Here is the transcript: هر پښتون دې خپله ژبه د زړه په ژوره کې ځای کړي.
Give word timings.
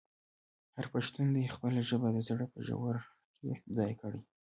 هر 0.75 0.85
پښتون 0.93 1.27
دې 1.35 1.53
خپله 1.55 1.79
ژبه 1.89 2.09
د 2.13 2.17
زړه 2.27 2.45
په 2.53 2.59
ژوره 2.67 3.03
کې 3.39 3.51
ځای 3.77 3.91
کړي. 4.01 4.21